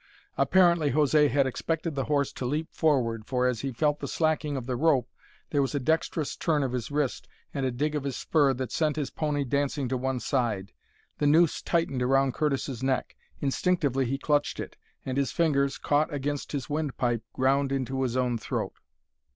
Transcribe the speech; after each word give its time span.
Apparently 0.35 0.89
José 0.89 1.29
had 1.29 1.45
expected 1.45 1.93
the 1.93 2.05
horse 2.05 2.33
to 2.33 2.43
leap 2.43 2.69
forward, 2.73 3.27
for, 3.27 3.45
as 3.45 3.59
he 3.61 3.71
felt 3.71 3.99
the 3.99 4.07
slacking 4.07 4.57
of 4.57 4.65
the 4.65 4.75
rope, 4.75 5.07
there 5.51 5.61
was 5.61 5.75
a 5.75 5.79
dextrous 5.79 6.35
turn 6.35 6.63
of 6.63 6.71
his 6.71 6.89
wrist, 6.89 7.27
and 7.53 7.67
a 7.67 7.71
dig 7.71 7.93
of 7.93 8.03
his 8.03 8.15
spur 8.17 8.51
that 8.51 8.71
sent 8.71 8.95
his 8.95 9.11
pony 9.11 9.43
dancing 9.43 9.87
to 9.87 9.97
one 9.97 10.19
side. 10.19 10.73
The 11.19 11.27
noose 11.27 11.61
tightened 11.61 12.01
around 12.01 12.33
Curtis's 12.33 12.81
neck. 12.81 13.15
Instinctively 13.41 14.05
he 14.07 14.17
clutched 14.17 14.59
it, 14.59 14.75
and 15.05 15.19
his 15.19 15.31
fingers, 15.31 15.77
caught 15.77 16.11
against 16.11 16.51
his 16.51 16.67
windpipe, 16.67 17.21
ground 17.31 17.71
into 17.71 18.01
his 18.01 18.17
own 18.17 18.39
throat. 18.39 18.73